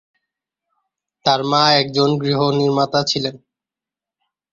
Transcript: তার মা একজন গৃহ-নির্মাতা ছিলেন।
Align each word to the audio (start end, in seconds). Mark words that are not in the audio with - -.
তার 1.25 1.41
মা 1.43 1.63
একজন 1.73 2.09
গৃহ-নির্মাতা 2.17 2.99
ছিলেন। 3.03 3.35